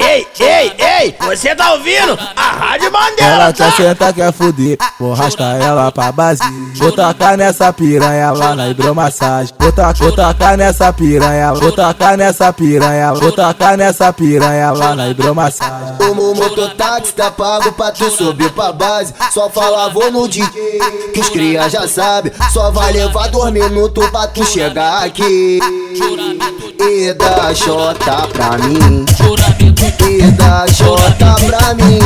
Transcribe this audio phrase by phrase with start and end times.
[0.00, 2.18] Ei, ei, ei, você tá ouvindo?
[2.34, 3.32] A Rádio Bandeira.
[3.32, 6.42] Ela quer sentar, quer fuder, vou rascar ela pra base.
[6.74, 9.54] Vou tacar nessa piranha lá na hidromassagem.
[9.58, 14.96] Vou, ta vou tacar nessa piranha, vou tacar nessa piranha, vou tacar nessa piranha lá
[14.96, 15.96] na hidromassagem.
[16.10, 19.14] O mototáxi tá pago pra tu subir pra base.
[19.32, 20.50] Só fala vou no DJ,
[21.14, 22.32] que os cria já sabe.
[22.52, 25.60] Só vai levar dois minutos pra tu chegar aqui.
[26.00, 29.04] E dá xota pra mim.
[30.08, 31.98] E dá xota pra mim.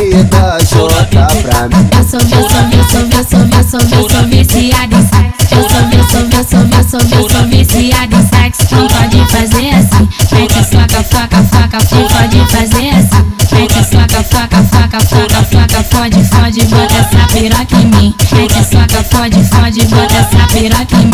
[0.00, 1.88] E dá xota pra mim.
[1.98, 5.50] Eu sou, eu sou, eu sou, eu sou, eu sou, eu sou viciada em sexo.
[5.50, 8.74] Eu sou, eu sou, eu sou, eu sou, eu sou viciada em sexo.
[8.76, 10.08] Não pode fazer assim.
[10.32, 13.24] Mete faca, faca, faca, não pode fazer assim.
[13.52, 18.14] Mete faca, faca, faca, faca, faca, fode, fode, bota essa piroca em mim.
[18.32, 21.10] Mete faca, fode, fode, bota essa piroca em mim.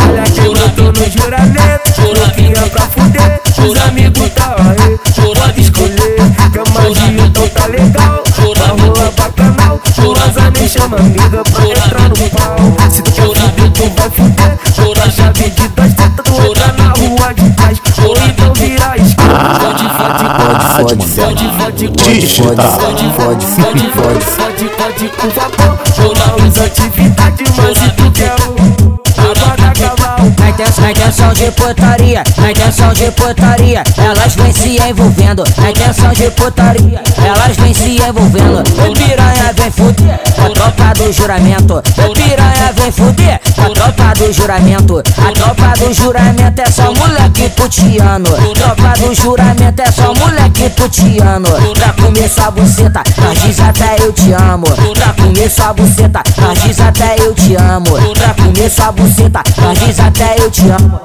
[21.76, 22.80] Fode, fode, fode, Digital.
[22.80, 25.78] fode, fode, fode, fode, fode, fode, com vapor.
[25.98, 28.86] Rola os atividades, mas se tu quer
[29.56, 30.34] da cavalo.
[30.38, 35.44] Na intenção, de putaria, na intenção de putaria, elas vêm se envolvendo.
[35.58, 38.60] Na intenção de putaria, elas vêm se envolvendo.
[38.60, 41.74] O piranha vem fuder, a tropa do juramento.
[41.76, 45.02] O piranha vem fuder, tropa do juramento.
[45.18, 48.30] A tropa do juramento é só moleque putiano.
[48.54, 51.48] Tropa do juramento é só moleque putiano.
[51.74, 54.66] Pra comer sua buceta, nós diz até eu te amo.
[54.94, 58.14] Pra comer sua buceta, nós diz até eu te amo.
[58.14, 61.00] Pra comer sua buceta, nós diz até eu te amo.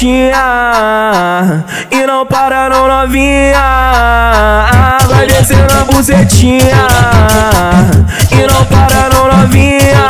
[0.00, 3.52] Bucetinha E não para não novinha
[5.06, 6.86] Vai descer na bucetinha
[8.30, 10.08] E não para não novinha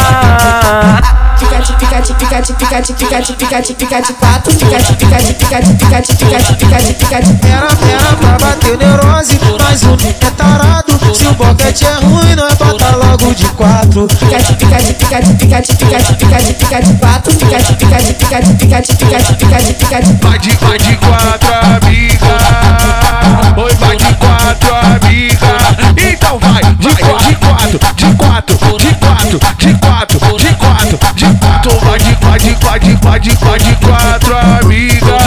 [1.39, 4.55] Ticate, ticate, ticate, ticate, ticate, ticate, ticate, quatro.
[4.55, 7.47] Ticate, ticate, ticate, ticate, ticate, ticate, ticate.
[7.47, 10.93] Era, era pra bater neurose, mas o é tarado.
[11.15, 14.07] Se o boquete é ruim, nós bota logo de quatro.
[14.07, 17.31] Ticate, ticate, ticate, ticate, ticate, ticate, ticate, quatro.
[18.31, 20.13] Ticate, ticate, ticate, ticate, ticate, ticate, ticate.
[20.23, 22.39] Vai de, vai de quatro, amiga.
[23.61, 25.57] Oi, vai de quatro, amiga.
[25.99, 27.27] Então vai, de de quatro,
[27.97, 31.75] de quatro, de quatro, de quatro, de quatro, de quatro.
[31.81, 35.20] Vai de, vai de, vai de, vai de, vai de quatro, amiga.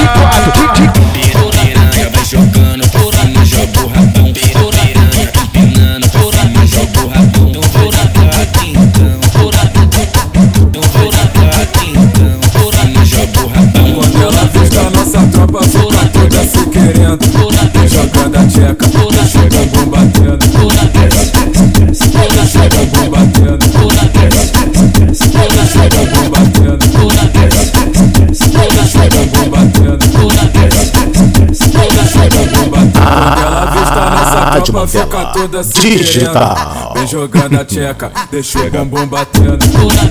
[35.33, 36.55] Toda se Digital.
[36.55, 36.93] querendo.
[36.93, 39.57] Vem jogando a tcheca, deixa o bumbum batendo.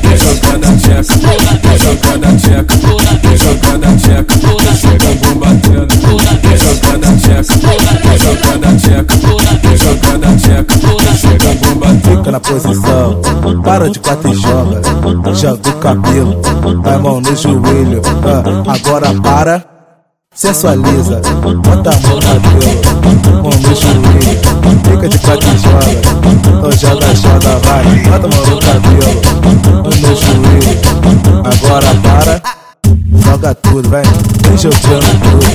[0.03, 1.15] Vem jogando a tcheca,
[1.63, 2.75] vem jogando a tcheca.
[3.23, 4.35] Vem jogando a tcheca,
[4.77, 5.95] chega bum batendo.
[6.43, 7.55] Vem jogando a tcheca,
[8.03, 9.15] vem jogando a tcheca.
[9.63, 10.75] Vem jogando a tcheca,
[11.17, 12.19] chega bum batendo.
[12.19, 13.21] Fica na posição,
[13.63, 14.83] para de quatro e joga.
[15.35, 16.41] Joga o cabelo,
[16.85, 18.03] a mão no joelho.
[18.25, 19.65] Ah, agora para,
[20.43, 21.21] sensualiza.
[21.63, 22.67] Bota a mão no cabelo,
[23.43, 24.33] mão no joelho.
[24.83, 25.91] Fica de quatro joga.
[26.33, 27.85] Então joga, vai.
[28.03, 29.11] Bota a mão no cabelo,
[29.85, 30.73] no joelho.
[31.45, 32.35] Agora para.
[33.25, 34.03] Joga tudo, vem,
[34.43, 35.47] vem jogando tudo.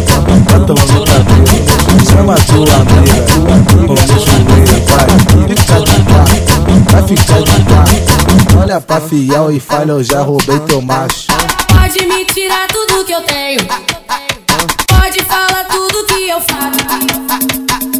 [0.46, 1.48] Bota a mão no cabelo,
[2.10, 3.20] chama a tua amiga.
[3.44, 6.38] Mão no joelho, vai, fica de quatro,
[6.92, 8.58] vai ficar de quatro.
[8.58, 11.28] Olha pra fiel e falha, eu já roubei teu macho.
[11.68, 13.97] Pode me tirar tudo que eu tenho.
[15.18, 16.78] Pode falar tudo que eu faço.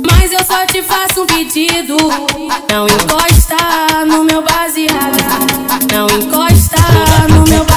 [0.06, 1.98] Mas eu só te faço um pedido.
[2.70, 5.18] Não encosta no meu baseado.
[5.92, 6.78] Não encosta
[7.30, 7.77] no meu baseado.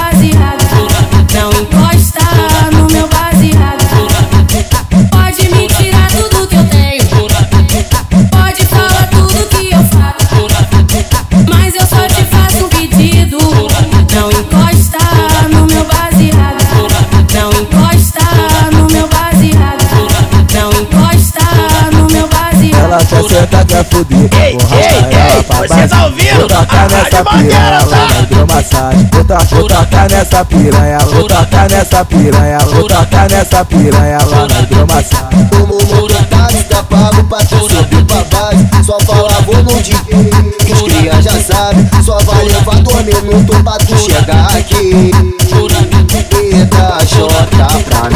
[23.04, 24.28] Buceta quer fuder.
[24.40, 26.46] Ei, Vou ei, pra você tá ouvindo?
[26.52, 29.38] A nessa Rádio piranha, tá?
[29.50, 35.48] Vou tacar nessa piranha, vou tacar nessa piranha, vou tacar nessa piranha, ela hidromassagem.
[35.50, 40.72] Como o táxi tá pago pra tu subir pra base Só fala vou no que
[40.72, 45.10] os cria já sabe Só vai levar dois minutos pra tu chegar aqui
[46.52, 48.09] E dá jota pra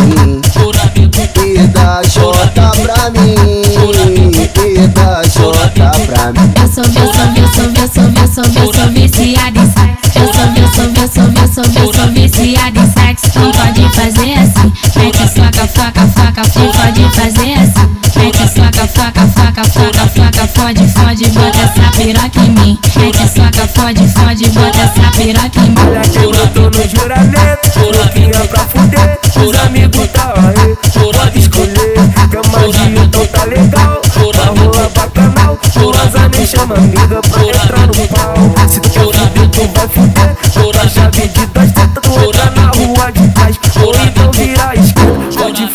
[20.64, 22.78] fode, fode, bota essa piroca em mim.
[22.96, 25.74] Mete faca, fode, fode, bota essa piroca em mim.
[25.86, 29.18] Olha que eu tô no juramento Louquinha pra fuder.
[29.36, 30.74] Os amigos tá aí.
[31.12, 31.94] Pode escolher
[32.30, 34.00] Que magia então tá legal.
[34.34, 37.83] Na rua bacanal Chorosa me chama amiga pra entrar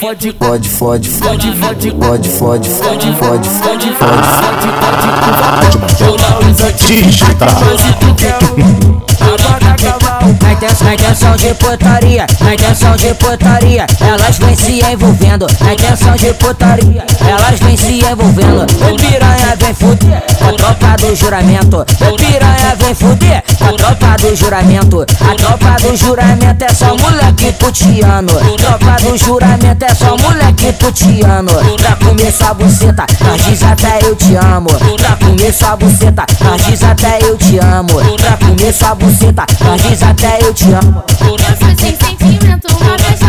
[0.10, 4.70] Fode, fode, Fode, fode, fode, fode fode, fode, fode, fode, Fode, fode,
[10.24, 15.48] um Na intenção, na intenção de putaria, na intenção de putaria, elas vêm se envolvendo.
[15.62, 18.64] Na intenção de putaria, elas vêm se envolvendo.
[18.64, 21.78] O piranha vem fuder, a tropa do juramento.
[21.78, 25.02] O piranha vem fuder, a tropa do juramento.
[25.02, 28.34] A tropa do juramento é só moleque putiano.
[28.58, 31.52] Tropa do juramento é só moleque putiano.
[31.78, 34.70] Pra comer sua buceta, nós diz até eu te amo.
[34.98, 38.18] Pra comer sua buceta, nós diz até eu te amo.
[38.18, 41.04] Pra comer sua buceta, nós diz até eu te amo.
[41.22, 43.29] Eu sou sem sentimento, uma fechada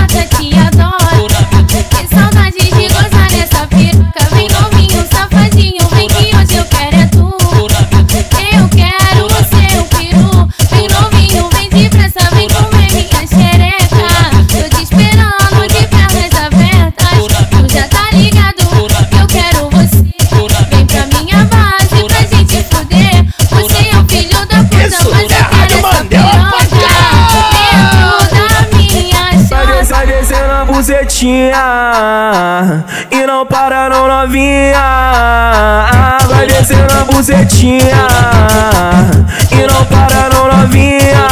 [31.23, 31.51] E
[33.27, 34.73] não para não novinha
[36.27, 38.07] Vai descendo a bucetinha
[39.53, 41.29] E não para não novinha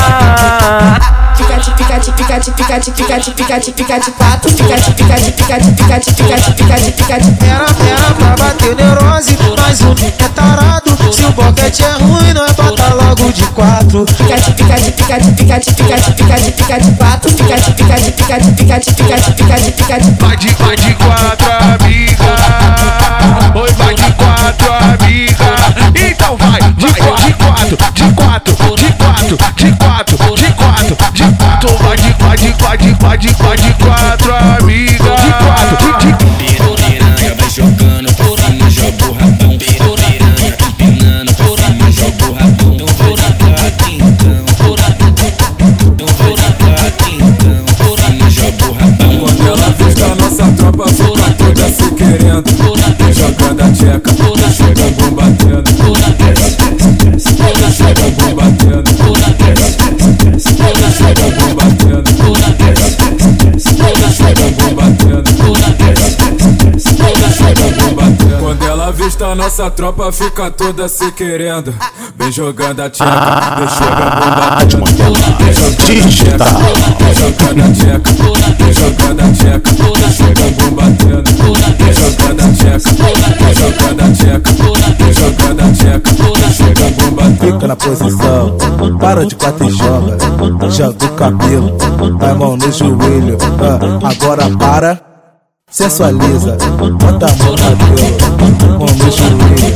[1.34, 4.52] Ticate, ticate, ticate, ticate, ticate, ticate, ticate, quatro.
[4.52, 7.36] Ticate, ticate, ticate, ticate, ticate, ticate, ticate.
[7.44, 10.87] Era, era pra bater neurose, mas o é tarado.
[11.12, 14.04] Se o boquete é ruim, nós bota logo de quatro.
[14.04, 17.30] Ticate, ticate, ticate, ticate, ticate, ticate, ticate, quatro.
[17.32, 20.10] Ticate, ticate, ticate, ticate, ticate, ticate, ticate.
[20.20, 22.24] Vai de, vai de quatro, amiga.
[23.54, 25.48] Oi, vai de quatro, amiga.
[26.10, 31.24] Então vai, de quatro, de quatro, de quatro, de quatro, de quatro, de quatro, de
[31.36, 31.78] quatro.
[31.78, 34.07] Vai de, vai de, vai de, vai de, vai de quatro,
[69.18, 71.74] ela vista a nossa tropa fica toda se querendo.
[72.16, 73.10] Vem jogando a tcheca,
[73.56, 74.06] vem a
[74.40, 74.78] batendo
[75.38, 78.10] Vem jogando a tcheca, vem jogando a tcheca
[78.58, 79.70] Vem jogando a tcheca,
[80.12, 81.30] chega a bum batendo
[81.78, 82.90] Vem jogando a tcheca,
[83.38, 84.50] vem jogando a tcheca
[84.98, 86.10] Vem jogando a tcheca,
[86.52, 88.56] chega a bum batendo Fica na posição,
[88.98, 90.18] para de quatro e joga.
[90.70, 91.76] Joga o cabelo,
[92.20, 93.38] a mão no joelho.
[93.60, 95.07] ah, agora para,
[95.78, 96.56] sensualiza.
[96.98, 98.06] Bota a mão cabelo,
[98.78, 99.68] mão no joelho.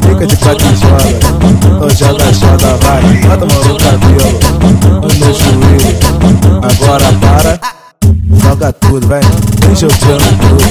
[0.00, 1.84] Fica de quatro joga.
[1.84, 3.02] Ou joga, joga, vai.
[3.20, 4.28] Bota a mão no cabelo,
[5.02, 5.90] no joelho.
[6.62, 7.60] Agora para.
[8.42, 9.20] Joga tudo, vem,
[9.60, 10.64] vem jogando tudo.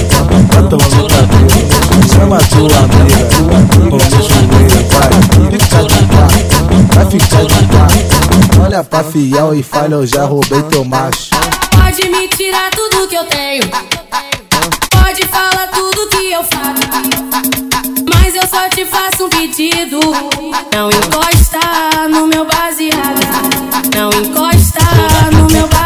[0.48, 1.50] Bota a mão no cabelo,
[2.12, 3.22] chama a tua amiga.
[3.46, 6.34] Mão no joelho, vai, fica de quatro,
[6.94, 8.60] vai ficar de quatro.
[8.60, 11.30] Olha pra fiel e falha, eu já roubei teu macho.
[11.70, 13.99] Pode me tirar tudo que eu tenho.
[14.90, 16.80] Pode falar tudo que eu faço.
[18.08, 20.00] Mas eu só te faço um pedido.
[20.74, 23.20] Não encosta no meu baseado.
[23.94, 24.80] Não encosta
[25.32, 25.79] no meu baseado.